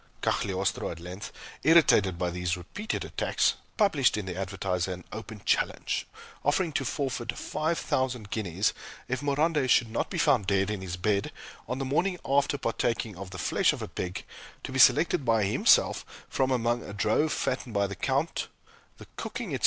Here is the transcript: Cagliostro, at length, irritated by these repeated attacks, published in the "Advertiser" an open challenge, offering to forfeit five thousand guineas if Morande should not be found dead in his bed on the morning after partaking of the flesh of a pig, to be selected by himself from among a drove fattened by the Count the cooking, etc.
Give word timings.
Cagliostro, 0.23 0.89
at 0.89 0.99
length, 0.99 1.31
irritated 1.61 2.17
by 2.17 2.31
these 2.31 2.57
repeated 2.57 3.05
attacks, 3.05 3.53
published 3.77 4.17
in 4.17 4.25
the 4.25 4.35
"Advertiser" 4.35 4.91
an 4.93 5.03
open 5.11 5.43
challenge, 5.45 6.07
offering 6.43 6.73
to 6.73 6.83
forfeit 6.83 7.37
five 7.37 7.77
thousand 7.77 8.31
guineas 8.31 8.73
if 9.07 9.21
Morande 9.21 9.69
should 9.69 9.91
not 9.91 10.09
be 10.09 10.17
found 10.17 10.47
dead 10.47 10.71
in 10.71 10.81
his 10.81 10.97
bed 10.97 11.31
on 11.67 11.77
the 11.77 11.85
morning 11.85 12.17
after 12.25 12.57
partaking 12.57 13.15
of 13.15 13.29
the 13.29 13.37
flesh 13.37 13.73
of 13.73 13.83
a 13.83 13.87
pig, 13.87 14.25
to 14.63 14.71
be 14.71 14.79
selected 14.79 15.23
by 15.23 15.43
himself 15.43 16.03
from 16.27 16.49
among 16.49 16.81
a 16.81 16.93
drove 16.93 17.31
fattened 17.31 17.75
by 17.75 17.85
the 17.85 17.93
Count 17.95 18.47
the 18.97 19.05
cooking, 19.17 19.49
etc. 19.53 19.59